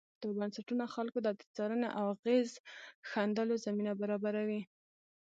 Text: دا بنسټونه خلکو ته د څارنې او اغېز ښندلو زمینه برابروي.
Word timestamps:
دا 0.21 0.29
بنسټونه 0.37 0.85
خلکو 0.95 1.19
ته 1.25 1.31
د 1.39 1.41
څارنې 1.55 1.89
او 1.97 2.05
اغېز 2.15 2.49
ښندلو 3.09 3.55
زمینه 3.65 3.91
برابروي. 4.01 4.61